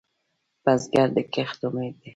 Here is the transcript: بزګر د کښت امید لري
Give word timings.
بزګر 0.63 1.07
د 1.15 1.17
کښت 1.33 1.59
امید 1.67 1.95
لري 1.99 2.09